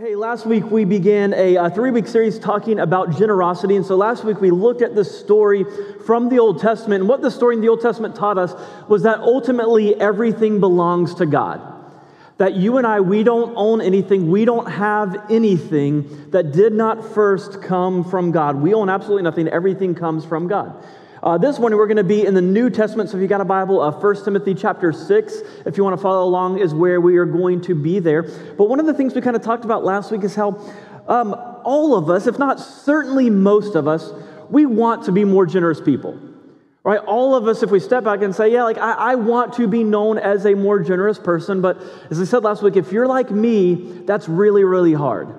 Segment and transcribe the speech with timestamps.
[0.00, 3.76] Hey, last week we began a, a three week series talking about generosity.
[3.76, 5.64] And so last week we looked at the story
[6.04, 7.02] from the Old Testament.
[7.02, 8.54] And what the story in the Old Testament taught us
[8.88, 11.60] was that ultimately everything belongs to God.
[12.38, 17.14] That you and I, we don't own anything, we don't have anything that did not
[17.14, 18.56] first come from God.
[18.56, 20.74] We own absolutely nothing, everything comes from God.
[21.24, 23.08] Uh, this morning we're going to be in the New Testament.
[23.08, 25.34] So if you got a Bible, uh, 1 Timothy chapter 6,
[25.64, 28.24] if you want to follow along, is where we are going to be there.
[28.24, 30.50] But one of the things we kind of talked about last week is how
[31.08, 31.34] um,
[31.64, 34.12] all of us, if not certainly most of us,
[34.50, 36.20] we want to be more generous people.
[36.82, 37.00] Right?
[37.00, 39.66] All of us, if we step back and say, yeah, like I, I want to
[39.66, 41.80] be known as a more generous person, but
[42.10, 45.34] as I said last week, if you're like me, that's really, really hard.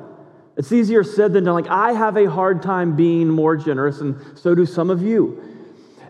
[0.58, 1.54] It's easier said than done.
[1.54, 5.52] Like, I have a hard time being more generous, and so do some of you.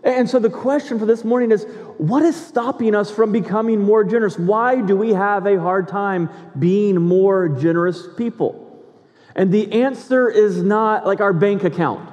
[0.06, 1.64] And so the question for this morning is
[1.98, 4.38] what is stopping us from becoming more generous?
[4.38, 8.62] Why do we have a hard time being more generous people?
[9.34, 12.08] And the answer is not like our bank account.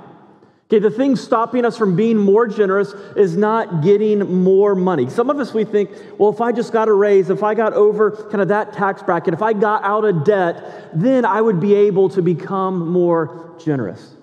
[0.66, 5.08] Okay, the thing stopping us from being more generous is not getting more money.
[5.08, 7.74] Some of us, we think, well, if I just got a raise, if I got
[7.74, 11.60] over kind of that tax bracket, if I got out of debt, then I would
[11.60, 14.16] be able to become more generous.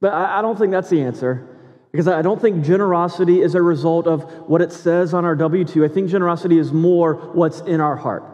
[0.00, 1.57] But I don't think that's the answer.
[1.92, 5.64] Because I don't think generosity is a result of what it says on our W
[5.64, 5.84] 2.
[5.84, 8.24] I think generosity is more what's in our heart.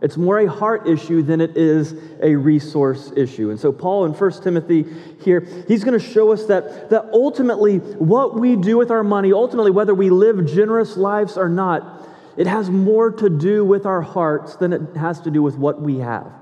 [0.00, 3.50] It's more a heart issue than it is a resource issue.
[3.50, 4.84] And so, Paul in 1 Timothy
[5.22, 9.32] here, he's going to show us that, that ultimately what we do with our money,
[9.32, 14.02] ultimately whether we live generous lives or not, it has more to do with our
[14.02, 16.32] hearts than it has to do with what we have.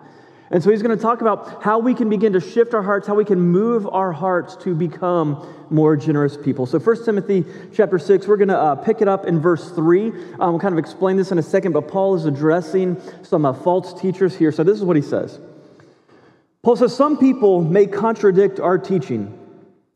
[0.53, 3.07] And so he's going to talk about how we can begin to shift our hearts,
[3.07, 6.67] how we can move our hearts to become more generous people.
[6.67, 10.09] So 1 Timothy chapter 6, we're going to uh, pick it up in verse 3.
[10.09, 13.53] Um, we'll kind of explain this in a second, but Paul is addressing some uh,
[13.53, 14.51] false teachers here.
[14.51, 15.39] So this is what he says.
[16.63, 19.39] Paul says, Some people may contradict our teaching,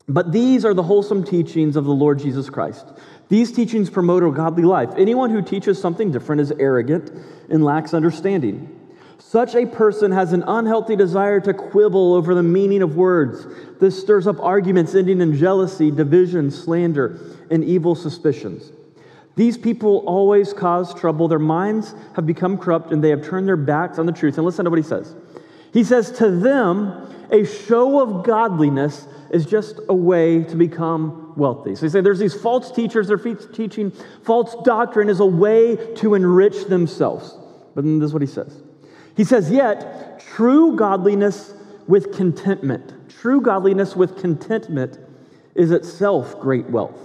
[0.07, 2.87] but these are the wholesome teachings of the Lord Jesus Christ.
[3.27, 4.91] These teachings promote a godly life.
[4.97, 7.11] Anyone who teaches something different is arrogant
[7.49, 8.84] and lacks understanding.
[9.17, 13.45] Such a person has an unhealthy desire to quibble over the meaning of words.
[13.79, 18.71] This stirs up arguments ending in jealousy, division, slander, and evil suspicions.
[19.35, 21.27] These people always cause trouble.
[21.27, 24.37] Their minds have become corrupt and they have turned their backs on the truth.
[24.37, 25.13] And listen to what he says.
[25.73, 31.75] He says, To them, a show of godliness is just a way to become wealthy.
[31.75, 33.91] So he say there's these false teachers, they're teaching
[34.23, 37.37] false doctrine is a way to enrich themselves.
[37.73, 38.61] But then this is what he says.
[39.15, 41.53] He says, Yet true godliness
[41.87, 44.99] with contentment, true godliness with contentment
[45.55, 46.99] is itself great wealth.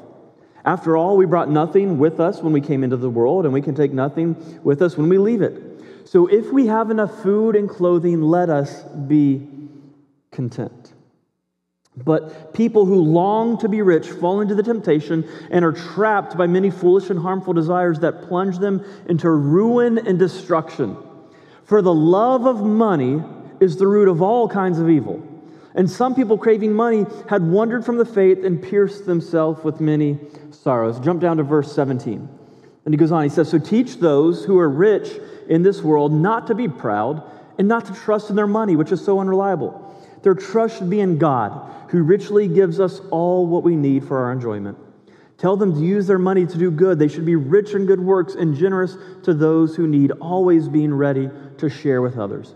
[0.64, 3.62] After all, we brought nothing with us when we came into the world, and we
[3.62, 5.62] can take nothing with us when we leave it.
[6.04, 9.48] So if we have enough food and clothing, let us be
[10.30, 10.92] content.
[11.96, 16.46] But people who long to be rich fall into the temptation and are trapped by
[16.46, 20.96] many foolish and harmful desires that plunge them into ruin and destruction.
[21.70, 23.22] For the love of money
[23.60, 25.22] is the root of all kinds of evil.
[25.76, 30.18] And some people craving money had wandered from the faith and pierced themselves with many
[30.50, 30.98] sorrows.
[30.98, 32.28] Jump down to verse 17.
[32.84, 36.12] And he goes on, he says, So teach those who are rich in this world
[36.12, 37.22] not to be proud
[37.56, 39.96] and not to trust in their money, which is so unreliable.
[40.24, 44.18] Their trust should be in God, who richly gives us all what we need for
[44.18, 44.76] our enjoyment.
[45.40, 46.98] Tell them to use their money to do good.
[46.98, 50.92] They should be rich in good works and generous to those who need, always being
[50.92, 52.54] ready to share with others.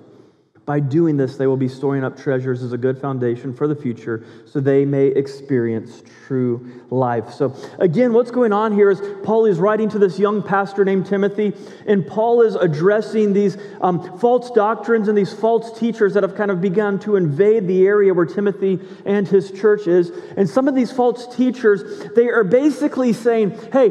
[0.67, 3.77] By doing this, they will be storing up treasures as a good foundation for the
[3.77, 7.35] future so they may experience true life.
[7.35, 11.05] So, again, what's going on here is Paul is writing to this young pastor named
[11.05, 11.53] Timothy,
[11.87, 16.51] and Paul is addressing these um, false doctrines and these false teachers that have kind
[16.51, 20.09] of begun to invade the area where Timothy and his church is.
[20.39, 23.91] And some of these false teachers, they are basically saying, hey,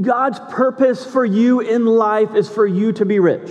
[0.00, 3.50] God's purpose for you in life is for you to be rich.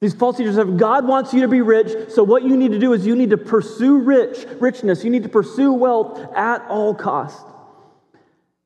[0.00, 2.78] These false teachers have God wants you to be rich, so what you need to
[2.78, 5.04] do is you need to pursue rich, richness.
[5.04, 7.44] You need to pursue wealth at all cost.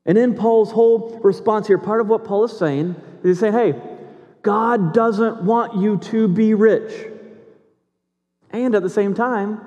[0.06, 3.52] And in Paul's whole response here, part of what Paul is saying is he's saying,
[3.52, 3.80] hey,
[4.42, 6.92] God doesn't want you to be rich.
[8.50, 9.60] And at the same time,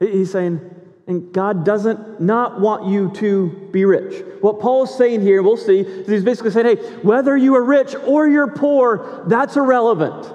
[0.00, 0.60] he's saying,
[1.06, 4.22] and God doesn't not want you to be rich.
[4.42, 7.64] What Paul is saying here, we'll see, is he's basically saying, hey, whether you are
[7.64, 10.34] rich or you're poor, that's irrelevant.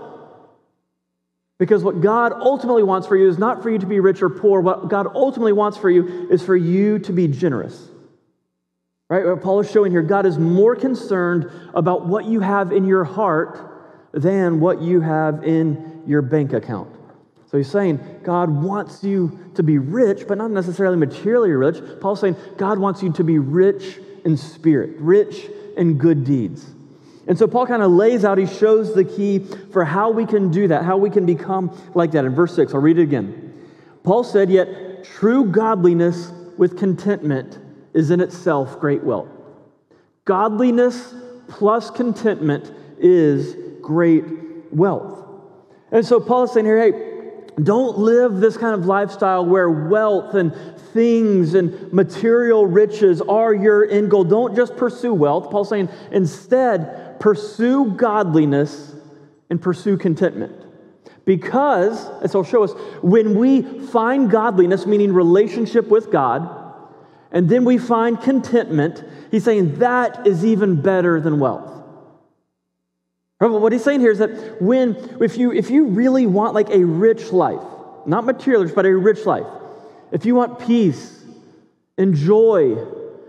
[1.60, 4.30] Because what God ultimately wants for you is not for you to be rich or
[4.30, 4.62] poor.
[4.62, 7.90] What God ultimately wants for you is for you to be generous.
[9.10, 9.26] Right?
[9.26, 13.04] What Paul is showing here, God is more concerned about what you have in your
[13.04, 16.90] heart than what you have in your bank account.
[17.52, 21.78] So he's saying God wants you to be rich, but not necessarily materially rich.
[22.02, 25.48] Paul's saying God wants you to be rich in spirit, rich
[25.78, 26.66] in good deeds.
[27.28, 29.40] And so Paul kind of lays out, he shows the key
[29.72, 32.26] for how we can do that, how we can become like that.
[32.26, 33.54] In verse 6, I'll read it again.
[34.04, 37.58] Paul said, Yet true godliness with contentment
[37.94, 39.30] is in itself great wealth.
[40.26, 41.14] Godliness
[41.48, 44.24] plus contentment is great
[44.72, 45.26] wealth.
[45.92, 47.14] And so Paul is saying here, hey,
[47.62, 50.56] don't live this kind of lifestyle where wealth and
[50.94, 54.24] things and material riches are your end goal.
[54.24, 55.52] Don't just pursue wealth.
[55.52, 58.94] Paul's saying instead, pursue godliness
[59.50, 60.54] and pursue contentment.
[61.24, 66.50] Because, as he'll show us, when we find godliness, meaning relationship with God,
[67.32, 71.72] and then we find contentment, he's saying that is even better than wealth.
[73.40, 76.84] What he's saying here is that when, if you, if you really want like a
[76.84, 77.64] rich life,
[78.06, 79.48] not material, but a rich life,
[80.12, 81.24] if you want peace
[81.98, 82.76] and joy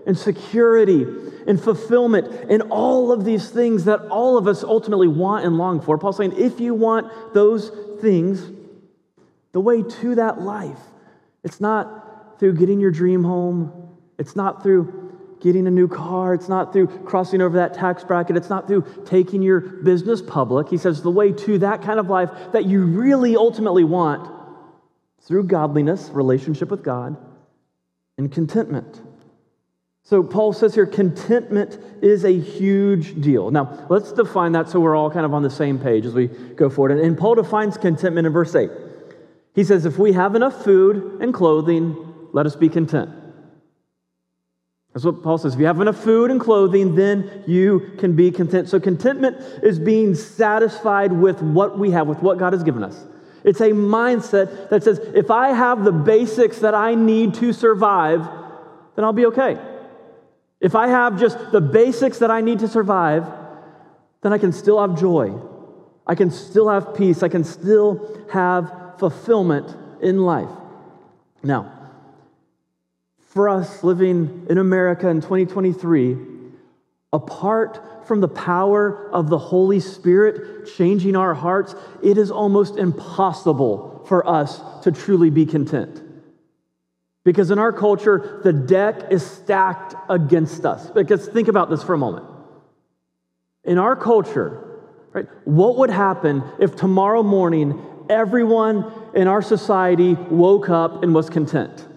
[0.04, 1.06] and security
[1.46, 5.80] and fulfillment and all of these things that all of us ultimately want and long
[5.80, 7.70] for, Paul's saying, if you want those
[8.00, 8.50] things,
[9.52, 10.80] the way to that life,
[11.42, 13.88] it's not through getting your dream home,
[14.18, 15.04] it's not through
[15.44, 16.32] getting a new car.
[16.32, 18.34] It's not through crossing over that tax bracket.
[18.34, 20.70] It's not through taking your business public.
[20.70, 24.26] He says the way to that kind of life that you really ultimately want
[25.20, 27.18] through godliness, relationship with God,
[28.16, 29.02] and contentment.
[30.06, 33.50] So Paul says here, contentment is a huge deal.
[33.50, 36.26] Now, let's define that so we're all kind of on the same page as we
[36.26, 36.98] go forward.
[36.98, 38.70] And Paul defines contentment in verse 8.
[39.54, 41.96] He says, If we have enough food and clothing,
[42.32, 43.10] let us be content.
[44.92, 45.54] That's what Paul says.
[45.54, 48.68] If you have enough food and clothing, then you can be content.
[48.68, 53.06] So, contentment is being satisfied with what we have, with what God has given us.
[53.42, 58.20] It's a mindset that says, if I have the basics that I need to survive,
[58.96, 59.58] then I'll be okay.
[60.64, 63.26] If I have just the basics that I need to survive,
[64.22, 65.38] then I can still have joy.
[66.06, 67.22] I can still have peace.
[67.22, 70.48] I can still have fulfillment in life.
[71.42, 71.70] Now,
[73.28, 76.16] for us living in America in 2023,
[77.12, 84.02] apart from the power of the Holy Spirit changing our hearts, it is almost impossible
[84.08, 86.00] for us to truly be content.
[87.24, 90.90] Because in our culture, the deck is stacked against us.
[90.90, 92.26] Because think about this for a moment.
[93.64, 94.80] In our culture,
[95.12, 101.30] right, what would happen if tomorrow morning everyone in our society woke up and was
[101.30, 101.88] content?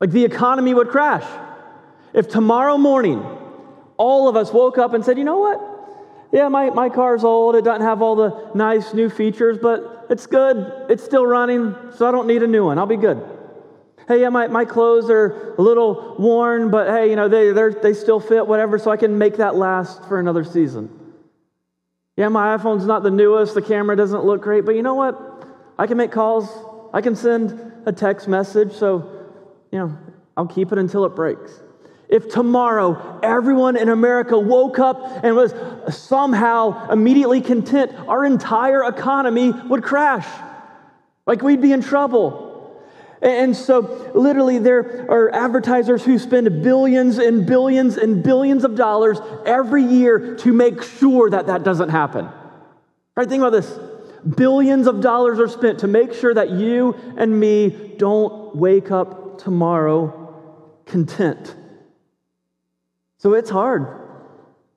[0.00, 1.24] Like the economy would crash.
[2.12, 3.24] If tomorrow morning
[3.96, 5.60] all of us woke up and said, you know what?
[6.32, 7.54] Yeah, my, my car's old.
[7.54, 10.86] It doesn't have all the nice new features, but it's good.
[10.90, 12.78] It's still running, so I don't need a new one.
[12.78, 13.37] I'll be good.
[14.08, 17.92] Hey, yeah, my, my clothes are a little worn, but hey, you know, they, they
[17.92, 20.88] still fit, whatever, so I can make that last for another season.
[22.16, 23.54] Yeah, my iPhone's not the newest.
[23.54, 25.44] The camera doesn't look great, but you know what?
[25.78, 26.48] I can make calls.
[26.94, 29.28] I can send a text message, so
[29.70, 29.98] you know,
[30.38, 31.52] I'll keep it until it breaks.
[32.08, 35.52] If tomorrow everyone in America woke up and was
[35.94, 40.26] somehow immediately content, our entire economy would crash.
[41.26, 42.47] Like we'd be in trouble.
[43.20, 49.18] And so, literally, there are advertisers who spend billions and billions and billions of dollars
[49.44, 52.28] every year to make sure that that doesn't happen.
[53.16, 53.28] Right?
[53.28, 53.78] Think about this
[54.36, 59.38] billions of dollars are spent to make sure that you and me don't wake up
[59.38, 60.34] tomorrow
[60.86, 61.54] content.
[63.18, 63.86] So it's hard.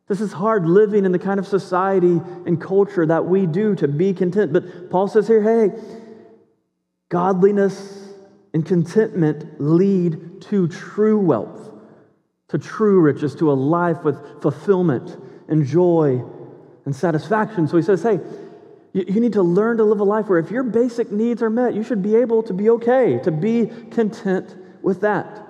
[0.08, 3.88] This is hard living in the kind of society and culture that we do to
[3.88, 4.52] be content.
[4.52, 5.80] But Paul says here, hey,
[7.10, 8.01] godliness
[8.54, 11.72] and contentment lead to true wealth,
[12.50, 15.18] to true riches, to a life with fulfillment
[15.48, 16.24] and joy
[16.86, 17.68] and satisfaction.
[17.68, 18.20] So he says, hey,
[18.94, 21.74] you, need to learn to live a life where if your basic needs are met,
[21.74, 25.48] you should be able to be okay, to be content with that.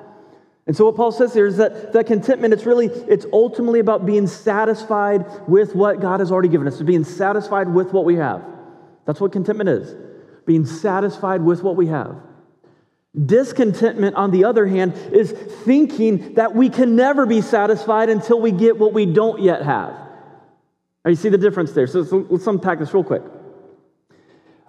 [0.67, 4.05] And so what Paul says here is that that contentment, it's really, it's ultimately about
[4.05, 8.43] being satisfied with what God has already given us, being satisfied with what we have.
[9.05, 9.95] That's what contentment is,
[10.45, 12.15] being satisfied with what we have.
[13.13, 18.51] Discontentment, on the other hand, is thinking that we can never be satisfied until we
[18.51, 19.93] get what we don't yet have.
[21.05, 21.87] You see the difference there.
[21.87, 23.23] So, so let's unpack this real quick.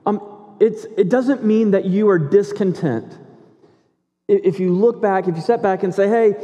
[0.06, 3.16] Um, it's, it doesn't mean that you are discontent.
[4.26, 6.34] If you look back, if you step back and say, hey,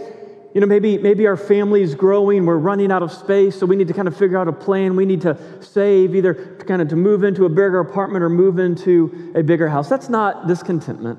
[0.54, 3.88] you know, maybe, maybe our family's growing, we're running out of space, so we need
[3.88, 4.94] to kind of figure out a plan.
[4.94, 8.28] We need to save either to kind of to move into a bigger apartment or
[8.28, 9.88] move into a bigger house.
[9.88, 11.18] That's not discontentment.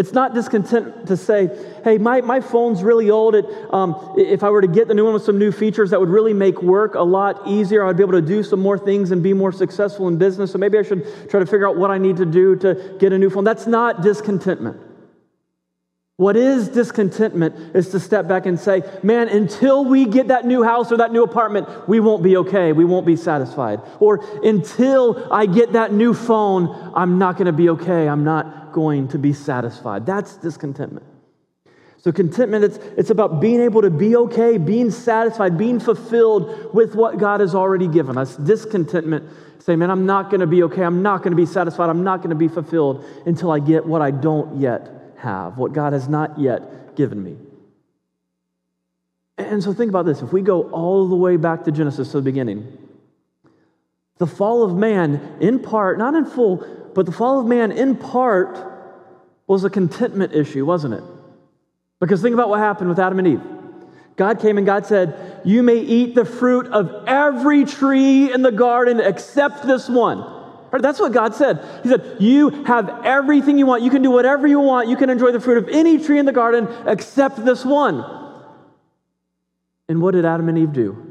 [0.00, 1.50] It's not discontent to say,
[1.84, 3.34] hey, my, my phone's really old.
[3.34, 6.00] It, um, if I were to get the new one with some new features that
[6.00, 9.10] would really make work a lot easier, I'd be able to do some more things
[9.10, 10.52] and be more successful in business.
[10.52, 13.12] So maybe I should try to figure out what I need to do to get
[13.12, 13.44] a new phone.
[13.44, 14.80] That's not discontentment.
[16.16, 20.62] What is discontentment is to step back and say, man, until we get that new
[20.62, 22.72] house or that new apartment, we won't be okay.
[22.72, 23.80] We won't be satisfied.
[24.00, 28.08] Or until I get that new phone, I'm not going to be okay.
[28.08, 30.06] I'm not going to be satisfied.
[30.06, 31.06] That's discontentment.
[31.98, 36.94] So, contentment, it's, it's about being able to be okay, being satisfied, being fulfilled with
[36.94, 38.36] what God has already given us.
[38.36, 40.82] Discontentment, say, man, I'm not going to be okay.
[40.82, 41.90] I'm not going to be satisfied.
[41.90, 45.74] I'm not going to be fulfilled until I get what I don't yet have, what
[45.74, 47.36] God has not yet given me.
[49.36, 50.22] And so think about this.
[50.22, 52.79] If we go all the way back to Genesis to the beginning,
[54.20, 56.62] the fall of man, in part, not in full,
[56.94, 58.58] but the fall of man, in part,
[59.46, 61.02] was a contentment issue, wasn't it?
[62.00, 63.42] Because think about what happened with Adam and Eve.
[64.16, 68.52] God came and God said, You may eat the fruit of every tree in the
[68.52, 70.22] garden except this one.
[70.70, 71.64] That's what God said.
[71.82, 73.82] He said, You have everything you want.
[73.82, 74.88] You can do whatever you want.
[74.88, 78.04] You can enjoy the fruit of any tree in the garden except this one.
[79.88, 81.09] And what did Adam and Eve do?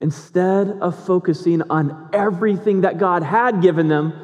[0.00, 4.14] Instead of focusing on everything that God had given them,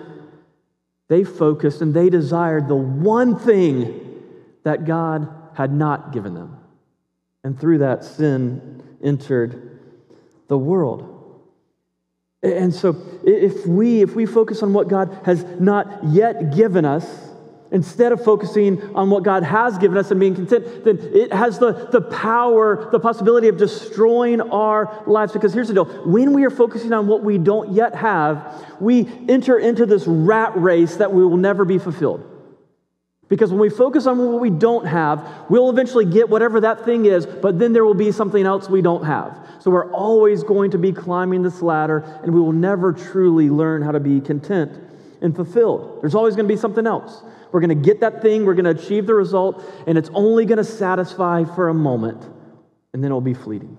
[1.09, 4.23] they focused and they desired the one thing
[4.65, 6.57] that God had not given them.
[7.45, 9.79] And through that, sin entered
[10.49, 11.13] the world.
[12.43, 17.07] And so if we if we focus on what God has not yet given us,
[17.71, 21.59] instead of focusing on what God has given us and being content, then it has
[21.59, 25.33] the, the power, the possibility of destroying our lives.
[25.33, 29.09] Because here's the deal when we are focusing on what we don't yet have, we
[29.29, 32.33] enter into this rat race that we will never be fulfilled.
[33.29, 37.07] Because when we focus on what we don't have, we'll eventually get whatever that thing
[37.07, 39.37] is, but then there will be something else we don't have.
[39.59, 43.83] So we're always going to be climbing this ladder, and we will never truly learn
[43.83, 44.73] how to be content
[45.21, 45.99] and fulfilled.
[46.01, 47.25] There's always going to be something else.
[47.53, 50.45] We're going to get that thing, we're going to achieve the result, and it's only
[50.45, 52.23] going to satisfy for a moment,
[52.93, 53.77] and then it'll be fleeting.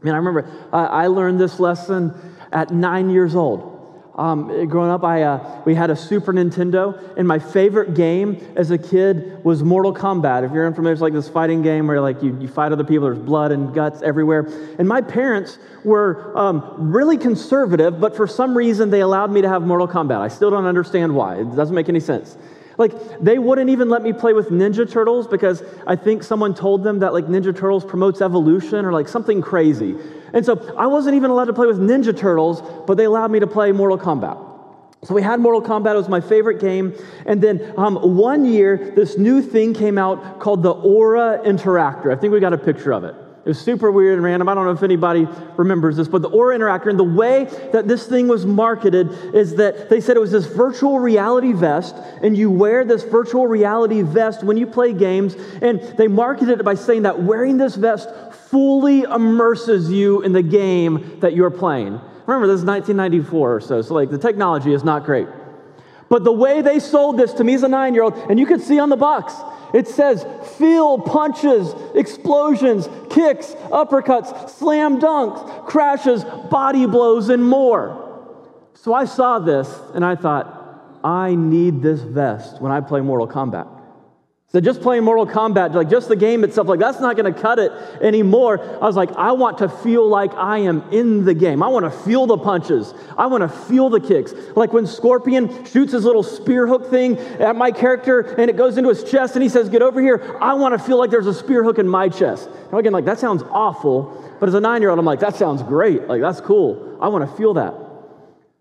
[0.00, 2.14] I mean, I remember I learned this lesson
[2.52, 3.74] at nine years old.
[4.18, 8.72] Um, growing up, I, uh, we had a Super Nintendo, and my favorite game as
[8.72, 10.44] a kid was Mortal Kombat.
[10.44, 13.04] If you're unfamiliar, it's like this fighting game where like you, you fight other people,
[13.04, 14.48] there's blood and guts everywhere.
[14.80, 19.48] And my parents were um, really conservative, but for some reason they allowed me to
[19.48, 20.20] have Mortal Kombat.
[20.20, 21.36] I still don't understand why.
[21.36, 22.36] It doesn't make any sense.
[22.78, 26.84] Like, they wouldn't even let me play with Ninja Turtles because I think someone told
[26.84, 29.96] them that, like, Ninja Turtles promotes evolution or, like, something crazy.
[30.32, 33.40] And so I wasn't even allowed to play with Ninja Turtles, but they allowed me
[33.40, 34.44] to play Mortal Kombat.
[35.04, 36.94] So we had Mortal Kombat, it was my favorite game.
[37.26, 42.16] And then um, one year, this new thing came out called the Aura Interactor.
[42.16, 43.14] I think we got a picture of it.
[43.48, 44.46] It was super weird and random.
[44.50, 45.26] I don't know if anybody
[45.56, 49.56] remembers this, but the Aura Interactor, and the way that this thing was marketed is
[49.56, 54.02] that they said it was this virtual reality vest, and you wear this virtual reality
[54.02, 55.34] vest when you play games.
[55.62, 58.10] And they marketed it by saying that wearing this vest
[58.50, 61.98] fully immerses you in the game that you're playing.
[62.26, 65.26] Remember, this is 1994 or so, so like the technology is not great.
[66.10, 68.44] But the way they sold this to me as a nine year old, and you
[68.44, 69.32] could see on the box,
[69.74, 78.04] it says feel punches, explosions, kicks, uppercuts, slam dunks, crashes, body blows, and more.
[78.74, 80.54] So I saw this and I thought,
[81.04, 83.77] I need this vest when I play Mortal Kombat.
[84.50, 87.38] So just playing Mortal Kombat, like just the game itself, like that's not going to
[87.38, 88.58] cut it anymore.
[88.58, 91.62] I was like, I want to feel like I am in the game.
[91.62, 92.94] I want to feel the punches.
[93.18, 94.32] I want to feel the kicks.
[94.56, 98.78] Like when Scorpion shoots his little spear hook thing at my character and it goes
[98.78, 100.38] into his chest and he says, Get over here.
[100.40, 102.48] I want to feel like there's a spear hook in my chest.
[102.72, 105.36] Now again, like that sounds awful, but as a nine year old, I'm like, that
[105.36, 106.08] sounds great.
[106.08, 106.96] Like that's cool.
[107.02, 107.74] I want to feel that.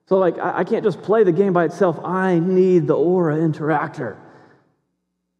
[0.07, 1.97] So like I, I can't just play the game by itself.
[2.03, 4.17] I need the aura interactor.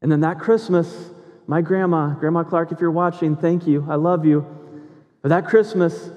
[0.02, 1.10] And then that Christmas,
[1.48, 3.86] my grandma, Grandma Clark, if you're watching, thank you.
[3.90, 4.46] I love you.
[5.22, 6.12] But that Christmas,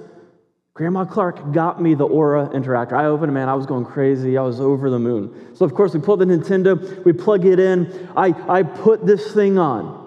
[0.75, 2.93] Grandma Clark got me the Aura Interactor.
[2.93, 4.39] I opened it, man, I was going crazy.
[4.39, 5.55] I was over the moon.
[5.55, 8.09] So, of course, we pull the Nintendo, we plug it in.
[8.17, 9.99] I, I put this thing on.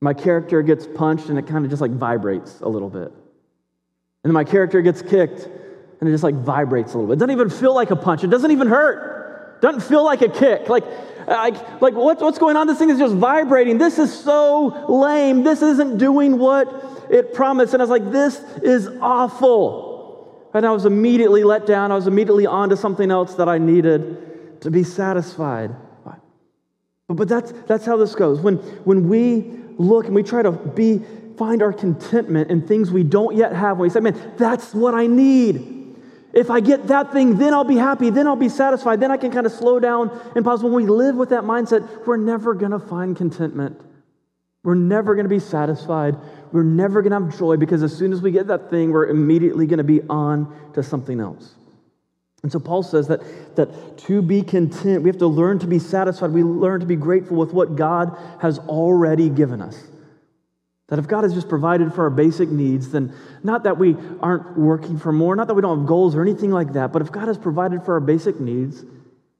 [0.00, 3.12] My character gets punched and it kind of just like vibrates a little bit.
[4.24, 5.48] And then my character gets kicked
[6.00, 7.12] and it just like vibrates a little bit.
[7.14, 9.56] It doesn't even feel like a punch, it doesn't even hurt.
[9.58, 10.68] It Doesn't feel like a kick.
[10.68, 10.84] Like
[11.26, 12.66] Uh, like, like what's, what's going on?
[12.66, 13.78] This thing is just vibrating.
[13.78, 15.44] This is so lame.
[15.44, 17.74] This isn't doing what it promised.
[17.74, 20.50] And I was like, this is awful.
[20.54, 21.92] And I was immediately let down.
[21.92, 25.74] I was immediately on to something else that I needed to be satisfied.
[26.04, 26.20] But,
[27.08, 28.40] but that's, that's how this goes.
[28.40, 31.00] When, when we look and we try to be,
[31.36, 34.94] find our contentment in things we don't yet have, when we say, man, that's what
[34.94, 35.81] I need.
[36.32, 39.16] If I get that thing, then I'll be happy, then I'll be satisfied, then I
[39.16, 40.62] can kind of slow down and pause.
[40.62, 43.80] When we live with that mindset, we're never going to find contentment.
[44.64, 46.16] We're never going to be satisfied.
[46.52, 49.08] We're never going to have joy because as soon as we get that thing, we're
[49.08, 51.54] immediately going to be on to something else.
[52.42, 53.20] And so Paul says that,
[53.56, 56.30] that to be content, we have to learn to be satisfied.
[56.30, 59.80] We learn to be grateful with what God has already given us.
[60.88, 64.58] That if God has just provided for our basic needs, then not that we aren't
[64.58, 67.10] working for more, not that we don't have goals or anything like that, but if
[67.10, 68.84] God has provided for our basic needs,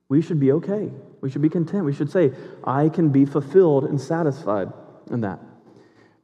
[0.08, 0.90] we should be okay.
[1.20, 1.84] We should be content.
[1.84, 2.32] We should say,
[2.64, 4.72] I can be fulfilled and satisfied
[5.10, 5.40] in that.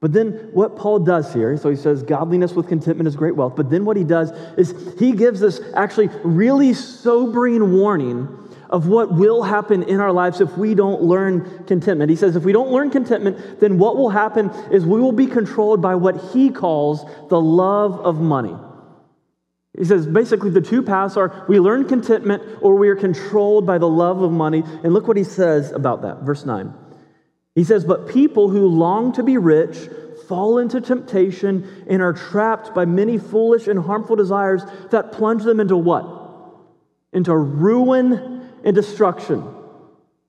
[0.01, 3.57] But then what Paul does here, so he says, godliness with contentment is great wealth.
[3.57, 9.13] But then what he does is he gives this actually really sobering warning of what
[9.13, 12.11] will happen in our lives if we don't learn contentment.
[12.11, 15.27] He says, if we don't learn contentment, then what will happen is we will be
[15.27, 18.55] controlled by what he calls the love of money.
[19.77, 23.79] He says basically the two paths are we learn contentment or we are controlled by
[23.79, 24.63] the love of money.
[24.83, 26.23] And look what he says about that.
[26.23, 26.75] Verse 9.
[27.55, 29.89] He says, But people who long to be rich
[30.29, 35.59] fall into temptation and are trapped by many foolish and harmful desires that plunge them
[35.59, 36.07] into what?
[37.13, 38.38] Into ruin
[38.69, 39.43] and destruction.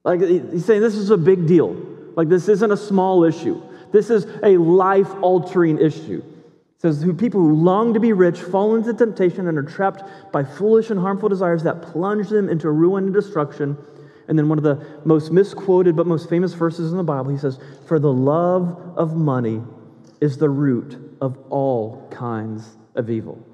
[0.05, 1.73] Like he's saying this is a big deal.
[2.15, 3.61] Like this isn't a small issue.
[3.91, 6.23] This is a life altering issue.
[6.23, 10.31] It says, who people who long to be rich fall into temptation and are trapped
[10.31, 13.77] by foolish and harmful desires that plunge them into ruin and destruction.
[14.29, 17.37] And then one of the most misquoted but most famous verses in the Bible, he
[17.37, 19.61] says, For the love of money
[20.21, 23.45] is the root of all kinds of evil.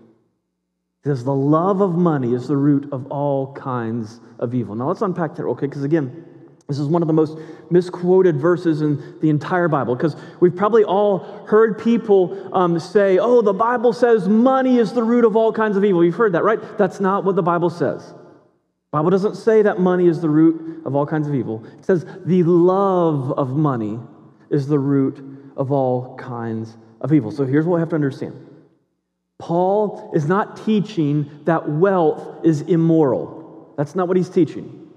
[1.06, 4.74] Because the love of money is the root of all kinds of evil.
[4.74, 5.68] Now let's unpack that, okay?
[5.68, 6.26] Because again,
[6.68, 7.38] this is one of the most
[7.70, 13.44] misquoted verses in the entire Bible because we've probably all heard people um, say, oh,
[13.44, 16.04] the Bible says money is the root of all kinds of evil.
[16.04, 16.60] You've heard that, right?
[16.76, 18.08] That's not what the Bible says.
[18.08, 21.64] The Bible doesn't say that money is the root of all kinds of evil.
[21.78, 24.00] It says the love of money
[24.50, 25.24] is the root
[25.56, 27.30] of all kinds of evil.
[27.30, 28.45] So here's what we have to understand
[29.40, 33.74] Paul is not teaching that wealth is immoral.
[33.78, 34.88] That's not what he's teaching.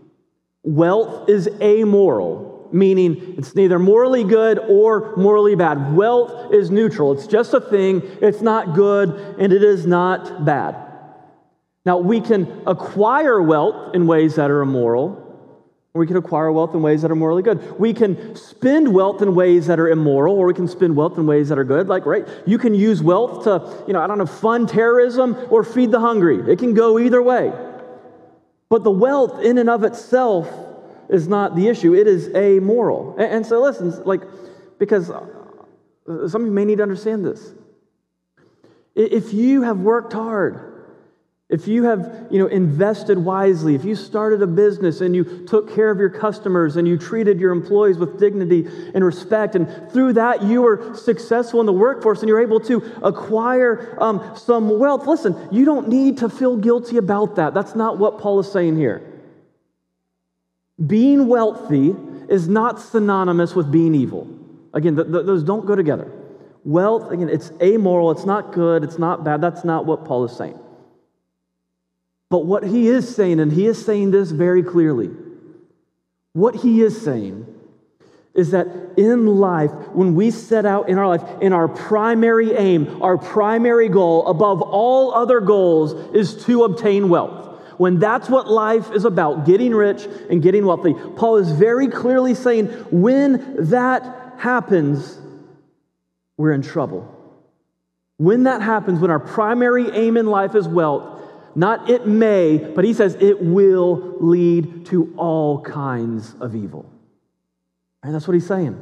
[0.63, 5.95] Wealth is amoral, meaning it's neither morally good or morally bad.
[5.95, 7.13] Wealth is neutral.
[7.13, 10.77] It's just a thing, it's not good, and it is not bad.
[11.85, 15.28] Now, we can acquire wealth in ways that are immoral,
[15.95, 17.79] we can acquire wealth in ways that are morally good.
[17.79, 21.27] We can spend wealth in ways that are immoral, or we can spend wealth in
[21.27, 21.89] ways that are good.
[21.89, 25.65] Like, right, you can use wealth to, you know, I don't know, fund terrorism or
[25.65, 26.53] feed the hungry.
[26.53, 27.53] It can go either way.
[28.69, 30.49] But the wealth in and of itself
[31.09, 33.17] is not the issue, it is amoral.
[33.19, 34.21] And, and so, listen, like,
[34.79, 37.53] because uh, some of you may need to understand this.
[38.95, 40.68] If you have worked hard,
[41.51, 45.75] if you have, you know, invested wisely, if you started a business and you took
[45.75, 50.13] care of your customers and you treated your employees with dignity and respect, and through
[50.13, 55.07] that you were successful in the workforce and you're able to acquire um, some wealth,
[55.07, 57.55] listen, you don't need to feel guilty about that.
[57.55, 59.01] That's not what Paul is saying here.
[60.87, 61.97] Being wealthy
[62.29, 64.29] is not synonymous with being evil.
[64.75, 66.13] Again, th- th- those don't go together.
[66.65, 69.41] Wealth, again, it's amoral, it's not good, it's not bad.
[69.41, 70.59] That's not what Paul is saying.
[72.31, 75.11] But what he is saying, and he is saying this very clearly,
[76.35, 77.47] what he is saying
[78.35, 83.03] is that in life, when we set out in our life, in our primary aim,
[83.03, 87.47] our primary goal above all other goals is to obtain wealth.
[87.79, 92.35] When that's what life is about, getting rich and getting wealthy, Paul is very clearly
[92.35, 95.19] saying when that happens,
[96.37, 97.15] we're in trouble.
[98.19, 101.18] When that happens, when our primary aim in life is wealth,
[101.59, 106.89] not it may, but he says it will lead to all kinds of evil.
[108.01, 108.81] And that's what he's saying.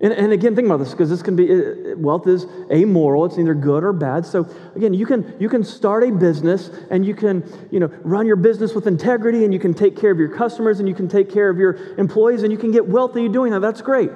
[0.00, 3.24] And, and again, think about this because this can be uh, wealth is amoral.
[3.24, 4.26] It's neither good or bad.
[4.26, 8.26] So again, you can you can start a business and you can you know run
[8.26, 11.06] your business with integrity and you can take care of your customers and you can
[11.06, 13.60] take care of your employees and you can get wealthy doing that.
[13.60, 14.10] That's great.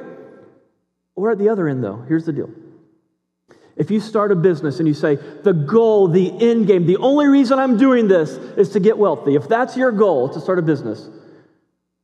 [1.15, 2.51] Or at the other end, though, here's the deal.
[3.77, 7.27] If you start a business and you say, the goal, the end game, the only
[7.27, 10.63] reason I'm doing this is to get wealthy, if that's your goal to start a
[10.63, 11.09] business,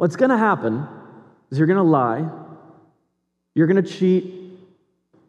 [0.01, 0.89] What's going to happen
[1.51, 2.27] is you're going to lie,
[3.55, 4.33] you're going to cheat,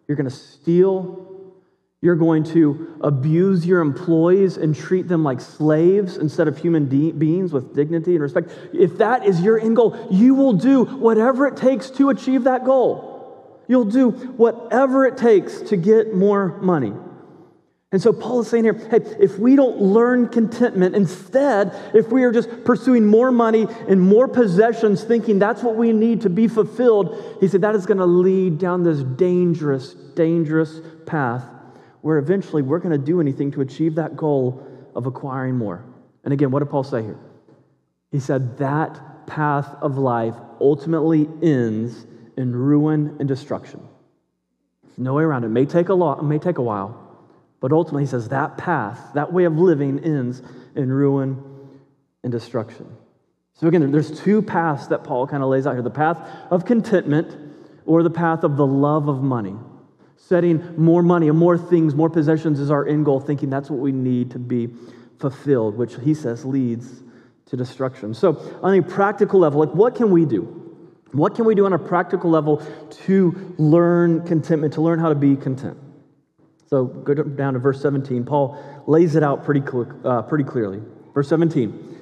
[0.08, 1.52] you're going to steal,
[2.02, 7.12] you're going to abuse your employees and treat them like slaves instead of human de-
[7.12, 8.50] beings with dignity and respect.
[8.72, 12.64] If that is your end goal, you will do whatever it takes to achieve that
[12.64, 13.11] goal.
[13.72, 16.92] You'll do whatever it takes to get more money.
[17.94, 22.24] And so Paul is saying here, hey, if we don't learn contentment, instead, if we
[22.26, 26.50] are just pursuing more money and more possessions, thinking that's what we need to be
[26.50, 31.46] fulfilled, he said that is going to lead down this dangerous, dangerous path
[32.02, 35.86] where eventually we're going to do anything to achieve that goal of acquiring more.
[36.26, 37.20] And again, what did Paul say here?
[38.12, 42.06] He said that path of life ultimately ends
[42.42, 43.80] in ruin and destruction.
[44.84, 45.48] There's no way around it.
[45.48, 46.98] It may take a lot, it may take a while,
[47.60, 50.42] but ultimately he says that path, that way of living ends
[50.76, 51.42] in ruin
[52.24, 52.88] and destruction.
[53.54, 56.18] So again, there's two paths that Paul kind of lays out here the path
[56.50, 57.38] of contentment
[57.86, 59.56] or the path of the love of money
[60.32, 63.80] setting more money and more things, more possessions is our end goal, thinking that's what
[63.80, 64.70] we need to be
[65.20, 67.04] fulfilled, which he says leads
[67.48, 68.14] to destruction.
[68.14, 70.61] So, on a practical level, like what can we do?
[71.12, 72.65] What can we do on a practical level
[73.06, 75.78] to learn contentment, to learn how to be content?
[76.67, 78.24] So, go down to verse 17.
[78.24, 79.62] Paul lays it out pretty,
[80.06, 80.82] uh, pretty clearly.
[81.13, 81.97] Verse 17.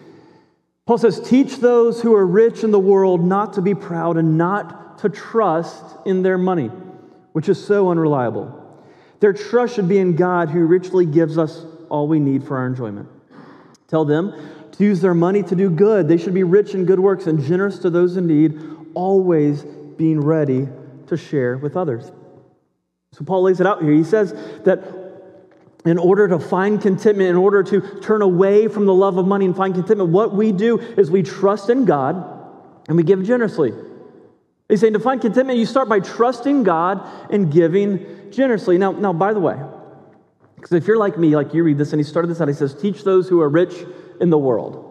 [0.86, 4.38] Paul says, Teach those who are rich in the world not to be proud and
[4.38, 6.70] not to trust in their money
[7.34, 8.56] which is so unreliable.
[9.20, 12.68] Their trust should be in God, who richly gives us all we need for our
[12.68, 13.08] enjoyment.
[13.88, 14.34] Tell them
[14.74, 16.08] to use their money to do good.
[16.08, 18.60] They should be rich in good works and generous to those in need,
[19.00, 20.68] always being ready
[21.08, 22.12] to share with others.
[23.14, 23.94] So Paul lays it out here.
[23.94, 24.34] He says
[24.66, 24.84] that
[25.86, 29.46] in order to find contentment, in order to turn away from the love of money
[29.46, 32.16] and find contentment, what we do is we trust in God
[32.90, 33.72] and we give generously.
[34.68, 38.78] He's saying to find contentment, you start by trusting God and giving generously.
[38.78, 39.58] Now, now by the way,
[40.58, 42.54] because if you're like me, like you read this and he started this out, he
[42.54, 43.74] says, teach those who are rich
[44.20, 44.88] in the world.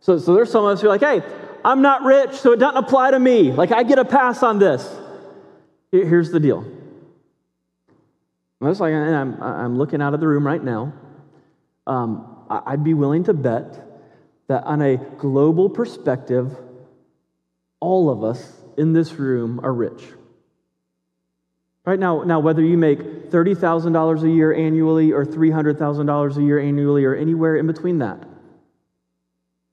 [0.00, 1.22] So, so there's some of us who are like, hey,
[1.64, 3.52] I'm not rich, so it doesn't apply to me.
[3.52, 4.88] Like I get a pass on this.
[5.90, 6.64] Here's the deal.
[8.60, 10.92] Most like, I'm, I'm looking out of the room right now.
[11.86, 13.80] Um, I'd be willing to bet
[14.48, 16.56] that on a global perspective,
[17.80, 20.02] all of us in this room are rich.
[21.84, 27.04] Right now, now whether you make $30,000 a year annually or $300,000 a year annually
[27.04, 28.24] or anywhere in between that,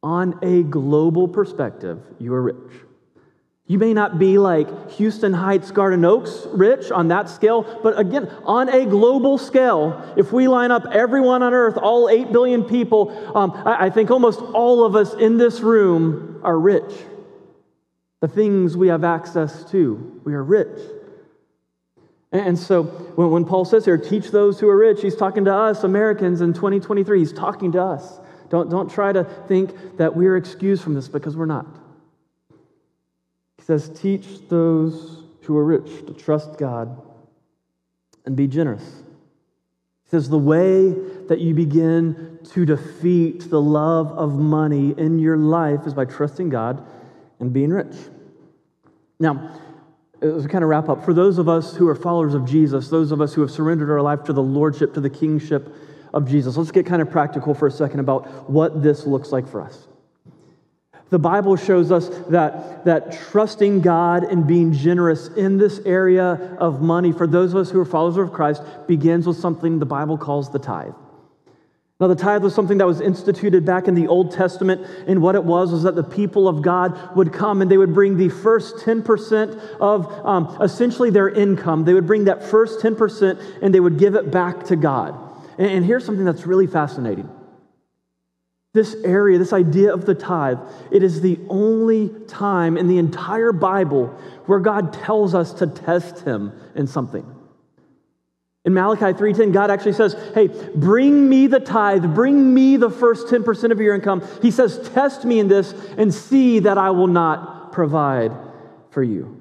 [0.02, 2.74] on a global perspective, you are rich.
[3.68, 8.28] You may not be like Houston Heights, Garden Oaks rich on that scale, but again,
[8.44, 13.12] on a global scale, if we line up everyone on earth, all 8 billion people,
[13.38, 16.92] um, I, I think almost all of us in this room are rich
[18.22, 20.22] the things we have access to.
[20.26, 20.80] We are rich.
[22.32, 25.54] And so when, when Paul says here, teach those who are rich, he's talking to
[25.54, 27.20] us, Americans in 2023.
[27.20, 28.20] He's talking to us.
[28.50, 31.68] Don't, don't try to think that we're excused from this because we're not.
[33.58, 37.02] He says, teach those who are rich to trust God
[38.26, 38.84] and be generous.
[40.06, 40.90] He says, the way
[41.28, 46.50] that you begin to defeat the love of money in your life is by trusting
[46.50, 46.86] God
[47.40, 47.96] and being rich.
[49.20, 49.60] Now,
[50.22, 52.90] as we kind of wrap up, for those of us who are followers of Jesus,
[52.90, 55.74] those of us who have surrendered our life to the lordship, to the kingship
[56.14, 59.48] of Jesus, let's get kind of practical for a second about what this looks like
[59.48, 59.88] for us.
[61.10, 66.82] The Bible shows us that, that trusting God and being generous in this area of
[66.82, 70.18] money for those of us who are followers of Christ begins with something the Bible
[70.18, 70.94] calls the tithe.
[72.00, 75.36] Now, the tithe was something that was instituted back in the Old Testament, and what
[75.36, 78.30] it was was that the people of God would come and they would bring the
[78.30, 81.84] first 10% of um, essentially their income.
[81.84, 85.29] They would bring that first 10% and they would give it back to God.
[85.60, 87.30] And, here's something that's really fascinating.
[88.74, 93.52] This area, this idea of the tithe, it is the only time in the entire
[93.52, 94.08] Bible
[94.46, 97.26] where God tells us to test Him in something.
[98.64, 103.28] In Malachi 3:10, God actually says, "Hey, bring me the tithe, bring me the first
[103.28, 107.08] 10% of your income." He says, "Test me in this and see that I will
[107.08, 108.32] not provide
[108.92, 109.39] for you."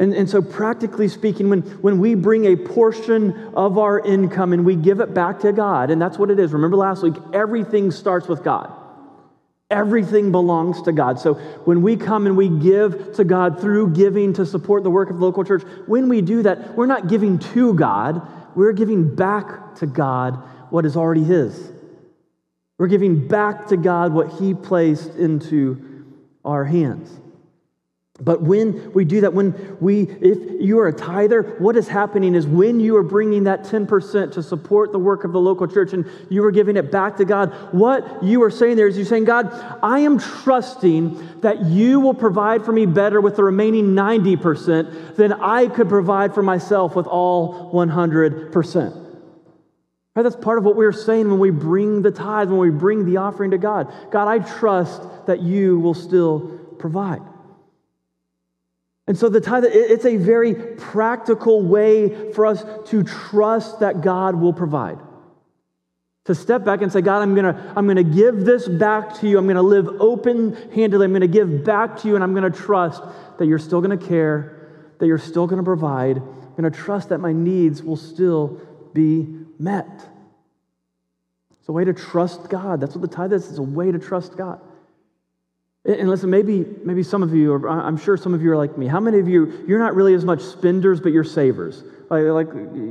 [0.00, 4.64] And, and so, practically speaking, when, when we bring a portion of our income and
[4.64, 6.54] we give it back to God, and that's what it is.
[6.54, 8.72] Remember last week, everything starts with God.
[9.70, 11.20] Everything belongs to God.
[11.20, 15.10] So when we come and we give to God through giving to support the work
[15.10, 19.14] of the local church, when we do that, we're not giving to God, we're giving
[19.14, 21.72] back to God what is already His.
[22.78, 26.06] We're giving back to God what He placed into
[26.42, 27.20] our hands.
[28.22, 32.34] But when we do that, when we, if you are a tither, what is happening
[32.34, 35.94] is when you are bringing that 10% to support the work of the local church
[35.94, 39.06] and you are giving it back to God, what you are saying there is you're
[39.06, 39.50] saying, God,
[39.82, 45.32] I am trusting that you will provide for me better with the remaining 90% than
[45.32, 49.06] I could provide for myself with all 100%.
[50.14, 53.06] Right, that's part of what we're saying when we bring the tithe, when we bring
[53.06, 53.92] the offering to God.
[54.10, 57.22] God, I trust that you will still provide.
[59.10, 64.36] And so the tithe, it's a very practical way for us to trust that God
[64.36, 65.00] will provide.
[66.26, 69.36] To step back and say, God, I'm gonna, I'm gonna give this back to you.
[69.36, 71.04] I'm gonna live open-handedly.
[71.04, 73.02] I'm gonna give back to you, and I'm gonna trust
[73.40, 74.68] that you're still gonna care,
[75.00, 76.18] that you're still gonna provide.
[76.18, 78.60] I'm gonna trust that my needs will still
[78.92, 79.26] be
[79.58, 80.08] met.
[81.58, 82.80] It's a way to trust God.
[82.80, 83.48] That's what the tithe is.
[83.48, 84.60] It's a way to trust God.
[85.82, 88.86] And listen, maybe, maybe some of you, I'm sure some of you are like me.
[88.86, 91.82] How many of you, you're not really as much spenders, but you're savers?
[92.10, 92.48] Like, like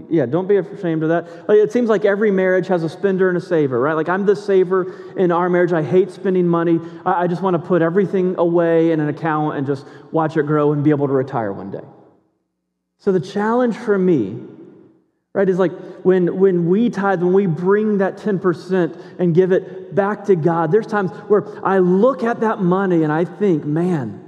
[0.09, 1.47] yeah, don't be ashamed of that.
[1.47, 3.93] Like, it seems like every marriage has a spender and a saver, right?
[3.93, 5.71] Like I'm the saver in our marriage.
[5.71, 6.79] I hate spending money.
[7.05, 10.47] I, I just want to put everything away in an account and just watch it
[10.47, 11.85] grow and be able to retire one day.
[12.97, 14.41] So the challenge for me
[15.33, 15.47] right?
[15.47, 15.71] Is like
[16.03, 20.71] when when we tithe when we bring that 10% and give it back to god
[20.71, 24.23] there's times where i look at that money and i think man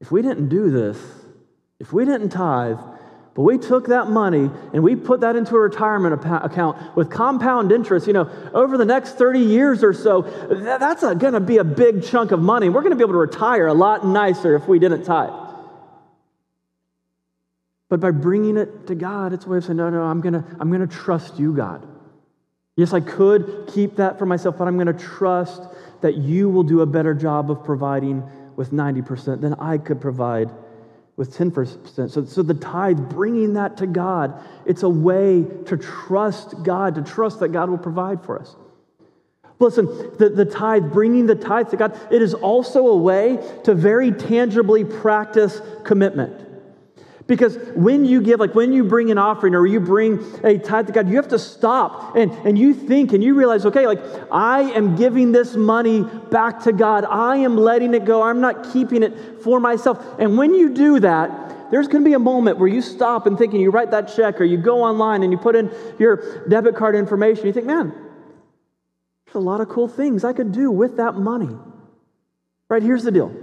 [0.00, 0.98] if we didn't do this
[1.78, 2.78] if we didn't tithe
[3.34, 7.70] but we took that money and we put that into a retirement account with compound
[7.70, 11.64] interest you know over the next 30 years or so that's going to be a
[11.64, 12.68] big chunk of money.
[12.68, 15.47] We're going to be able to retire a lot nicer if we didn't tithe
[17.88, 20.34] but by bringing it to God, it's a way of saying, no, no, I'm going
[20.34, 21.86] to I'm going to trust you, God.
[22.76, 25.62] Yes, I could keep that for myself, but I'm going to trust
[26.00, 28.22] that you will do a better job of providing
[28.54, 30.50] with 90% than I could provide
[31.16, 32.10] with 10%.
[32.10, 37.02] So, so the tithe, bringing that to God, it's a way to trust God, to
[37.02, 38.54] trust that God will provide for us.
[39.58, 39.86] Listen,
[40.18, 44.12] the, the tithe, bringing the tithe to God, it is also a way to very
[44.12, 46.47] tangibly practice commitment.
[47.28, 50.86] Because when you give, like when you bring an offering or you bring a tithe
[50.86, 54.00] to God, you have to stop and, and you think and you realize, okay, like
[54.32, 57.04] I am giving this money back to God.
[57.04, 58.22] I am letting it go.
[58.22, 60.02] I'm not keeping it for myself.
[60.18, 63.36] And when you do that, there's going to be a moment where you stop and
[63.36, 66.48] think and you write that check or you go online and you put in your
[66.48, 67.46] debit card information.
[67.46, 67.92] You think, man,
[69.26, 71.54] there's a lot of cool things I could do with that money.
[72.70, 72.82] Right?
[72.82, 73.34] Here's the deal.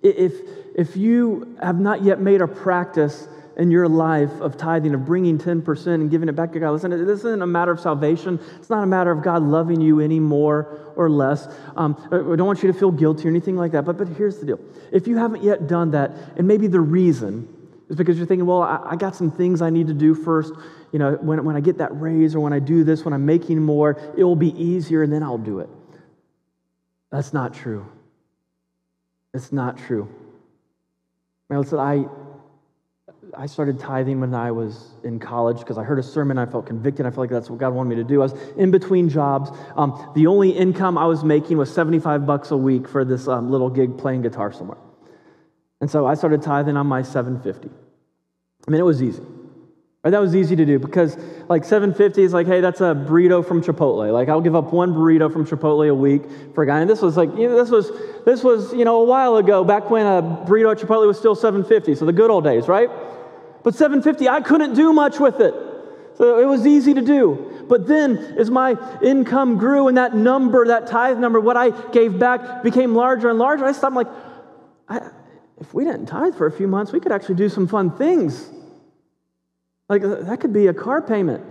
[0.00, 0.32] If,
[0.74, 5.38] if you have not yet made a practice in your life of tithing, of bringing
[5.38, 8.40] 10% and giving it back to God, listen, this isn't a matter of salvation.
[8.58, 11.48] It's not a matter of God loving you any more or less.
[11.76, 13.84] Um, I don't want you to feel guilty or anything like that.
[13.84, 14.60] But, but here's the deal
[14.92, 17.48] if you haven't yet done that, and maybe the reason
[17.88, 20.52] is because you're thinking, well, I, I got some things I need to do first.
[20.92, 23.26] You know, when, when I get that raise or when I do this, when I'm
[23.26, 25.68] making more, it will be easier and then I'll do it.
[27.10, 27.86] That's not true.
[29.34, 30.08] It's not true.
[31.50, 32.04] Man, listen, I,
[33.36, 36.38] I started tithing when I was in college because I heard a sermon.
[36.38, 37.06] I felt convicted.
[37.06, 38.20] I felt like that's what God wanted me to do.
[38.20, 39.50] I was in between jobs.
[39.76, 43.50] Um, the only income I was making was 75 bucks a week for this um,
[43.50, 44.78] little gig playing guitar somewhere.
[45.80, 47.68] And so I started tithing on my 750.
[48.66, 49.22] I mean, it was easy.
[50.02, 51.18] Right, that was easy to do because
[51.50, 54.10] like 750 is like, hey, that's a burrito from Chipotle.
[54.10, 56.22] Like I'll give up one burrito from Chipotle a week
[56.54, 56.80] for a guy.
[56.80, 57.90] And this was like, you know, this was
[58.24, 61.34] this was, you know, a while ago, back when a burrito at Chipotle was still
[61.34, 61.96] 750.
[61.96, 62.88] So the good old days, right?
[63.62, 65.54] But 750, I couldn't do much with it.
[66.16, 67.66] So it was easy to do.
[67.68, 72.18] But then as my income grew and that number, that tithe number, what I gave
[72.18, 74.08] back became larger and larger, I stopped like,
[74.88, 75.10] I,
[75.60, 78.50] if we didn't tithe for a few months, we could actually do some fun things.
[79.90, 81.44] Like uh, that could be a car payment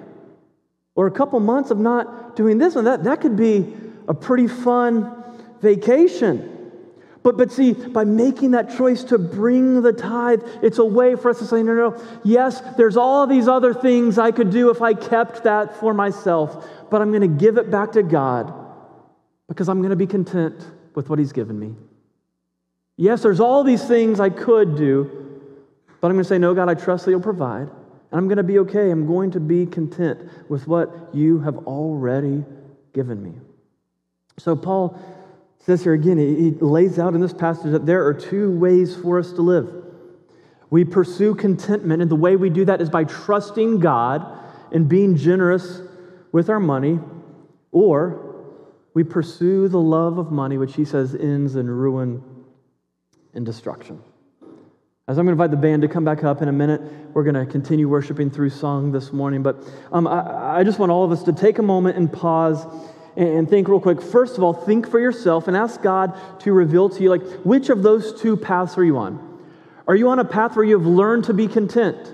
[0.96, 3.04] or a couple months of not doing this and that.
[3.04, 3.76] That could be
[4.08, 5.14] a pretty fun
[5.62, 6.56] vacation.
[7.22, 11.30] But, but see, by making that choice to bring the tithe, it's a way for
[11.30, 14.82] us to say, no, no, yes, there's all these other things I could do if
[14.82, 18.54] I kept that for myself, but I'm going to give it back to God
[19.50, 21.76] because I'm going to be content with what He's given me.
[22.96, 25.42] Yes, there's all these things I could do,
[26.00, 27.70] but I'm going to say, no, God, I trust that you'll provide.
[28.12, 28.90] And I'm going to be okay.
[28.90, 32.44] I'm going to be content with what you have already
[32.94, 33.34] given me.
[34.38, 35.00] So, Paul
[35.60, 39.20] says here again, he lays out in this passage that there are two ways for
[39.20, 39.72] us to live.
[40.70, 44.26] We pursue contentment, and the way we do that is by trusting God
[44.72, 45.82] and being generous
[46.32, 47.00] with our money,
[47.72, 48.26] or
[48.94, 52.24] we pursue the love of money, which he says ends in ruin
[53.34, 54.02] and destruction.
[55.10, 56.84] As I'm going to invite the band to come back up in a minute,
[57.16, 59.42] we're going to continue worshiping through song this morning.
[59.42, 59.58] But
[59.92, 62.64] um, I, I, just want all of us to take a moment and pause
[63.18, 64.04] and, and think real quick.
[64.04, 67.70] First of all, think for yourself and ask God to reveal to you, like, which
[67.70, 69.40] of those two paths are you on?
[69.88, 72.14] Are you on a path where you have learned to be content?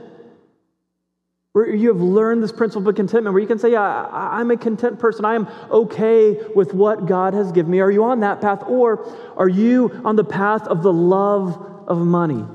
[1.52, 4.58] Where you have learned this principle of contentment, where you can say, Yeah, I'm a
[4.58, 5.26] content person.
[5.26, 7.82] I am okay with what God has given me.
[7.82, 8.64] Are you on that path?
[8.66, 9.06] Or
[9.36, 12.46] are you on the path of the love of money?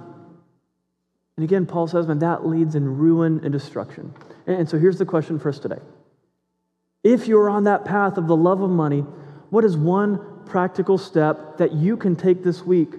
[1.40, 4.12] And again, Paul says, man, that leads in ruin and destruction.
[4.46, 5.78] And so here's the question for us today.
[7.02, 9.00] If you're on that path of the love of money,
[9.48, 12.90] what is one practical step that you can take this week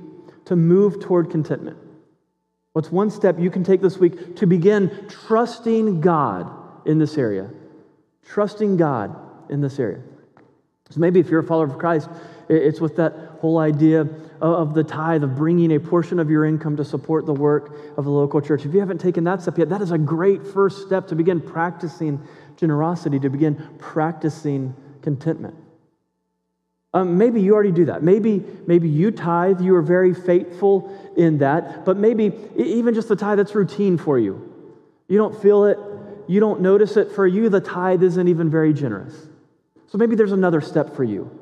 [0.45, 1.77] to move toward contentment?
[2.73, 6.51] What's one step you can take this week to begin trusting God
[6.87, 7.47] in this area?
[8.25, 9.15] Trusting God
[9.51, 10.01] in this area.
[10.89, 12.09] So maybe if you're a follower of Christ,
[12.51, 14.07] it's with that whole idea
[14.41, 18.05] of the tithe, of bringing a portion of your income to support the work of
[18.05, 18.65] the local church.
[18.65, 21.39] If you haven't taken that step yet, that is a great first step to begin
[21.39, 22.19] practicing
[22.57, 25.55] generosity, to begin practicing contentment.
[26.93, 28.03] Um, maybe you already do that.
[28.03, 33.15] Maybe, maybe you tithe, you are very faithful in that, but maybe even just the
[33.15, 34.53] tithe that's routine for you.
[35.07, 35.79] You don't feel it,
[36.27, 37.11] you don't notice it.
[37.11, 39.15] For you, the tithe isn't even very generous.
[39.87, 41.40] So maybe there's another step for you.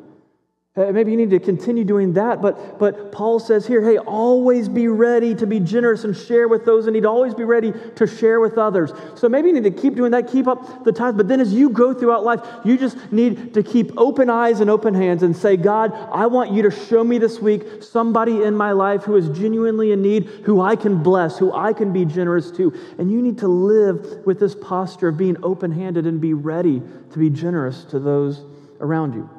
[0.79, 4.69] Uh, maybe you need to continue doing that, but, but Paul says here, hey, always
[4.69, 7.05] be ready to be generous and share with those in need.
[7.05, 8.93] Always be ready to share with others.
[9.15, 11.17] So maybe you need to keep doing that, keep up the tithe.
[11.17, 14.69] But then as you go throughout life, you just need to keep open eyes and
[14.69, 18.55] open hands and say, God, I want you to show me this week somebody in
[18.55, 22.05] my life who is genuinely in need, who I can bless, who I can be
[22.05, 22.73] generous to.
[22.97, 26.81] And you need to live with this posture of being open handed and be ready
[27.11, 28.45] to be generous to those
[28.79, 29.29] around you.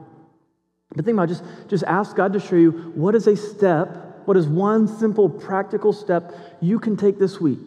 [0.94, 4.26] But think about it, just, just ask God to show you what is a step,
[4.26, 7.60] what is one simple practical step you can take this week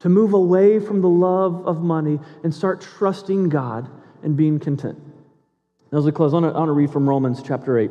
[0.00, 3.88] to move away from the love of money and start trusting God
[4.22, 5.00] and being content.
[5.92, 7.90] As we close, I want to read from Romans chapter 8.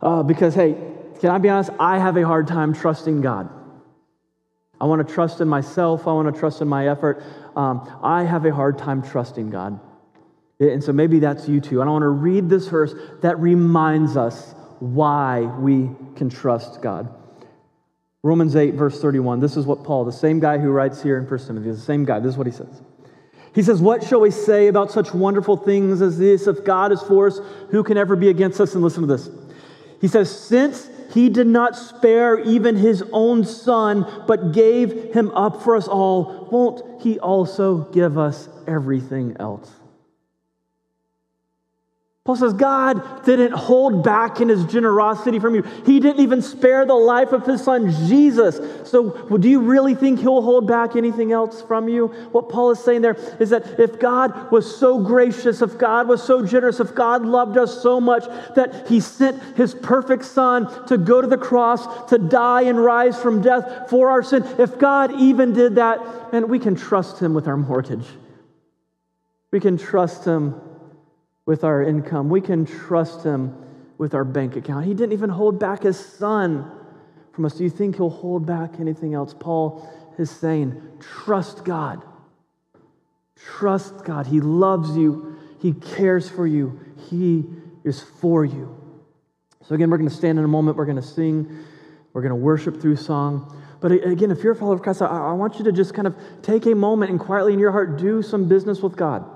[0.00, 0.76] Uh, because, hey,
[1.20, 1.70] can I be honest?
[1.80, 3.48] I have a hard time trusting God.
[4.80, 6.06] I want to trust in myself.
[6.06, 7.22] I want to trust in my effort.
[7.56, 9.80] Um, I have a hard time trusting God.
[10.72, 11.80] And so maybe that's you too.
[11.80, 17.12] And I want to read this verse that reminds us why we can trust God.
[18.22, 19.40] Romans 8, verse 31.
[19.40, 22.04] This is what Paul, the same guy who writes here in 1 Timothy, the same
[22.04, 22.82] guy, this is what he says.
[23.54, 26.46] He says, What shall we say about such wonderful things as this?
[26.46, 27.38] If God is for us,
[27.70, 28.74] who can ever be against us?
[28.74, 29.28] And listen to this.
[30.00, 35.62] He says, Since he did not spare even his own son, but gave him up
[35.62, 39.70] for us all, won't he also give us everything else?
[42.24, 45.60] Paul says, God didn't hold back in his generosity from you.
[45.84, 48.58] He didn't even spare the life of his son, Jesus.
[48.88, 52.06] So, do you really think he'll hold back anything else from you?
[52.32, 56.22] What Paul is saying there is that if God was so gracious, if God was
[56.22, 60.96] so generous, if God loved us so much that he sent his perfect son to
[60.96, 65.12] go to the cross, to die and rise from death for our sin, if God
[65.20, 66.00] even did that,
[66.32, 68.06] and we can trust him with our mortgage.
[69.50, 70.58] We can trust him
[71.46, 72.28] with our income.
[72.28, 73.54] We can trust Him
[73.98, 74.86] with our bank account.
[74.86, 76.70] He didn't even hold back His Son
[77.32, 77.54] from us.
[77.54, 79.34] Do you think He'll hold back anything else?
[79.38, 82.02] Paul is saying, trust God.
[83.36, 84.26] Trust God.
[84.26, 86.80] He loves you, He cares for you,
[87.10, 87.44] He
[87.84, 88.80] is for you.
[89.66, 91.64] So, again, we're going to stand in a moment, we're going to sing,
[92.12, 93.60] we're going to worship through song.
[93.80, 96.06] But again, if you're a follower of Christ, I, I want you to just kind
[96.06, 99.28] of take a moment and quietly in your heart do some business with God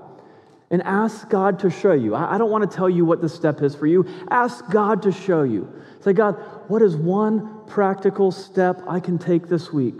[0.71, 2.15] and ask God to show you.
[2.15, 4.05] I don't want to tell you what the step is for you.
[4.29, 5.71] Ask God to show you.
[6.01, 6.33] Say, God,
[6.67, 9.95] what is one practical step I can take this week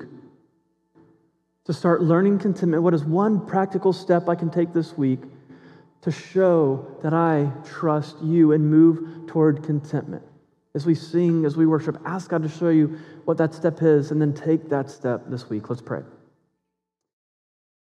[1.65, 2.83] to start learning contentment?
[2.83, 5.21] What is one practical step I can take this week
[6.01, 10.23] to show that I trust you and move toward contentment?
[10.75, 14.11] As we sing, as we worship, ask God to show you what that step is
[14.11, 15.67] and then take that step this week.
[15.69, 16.03] Let's pray.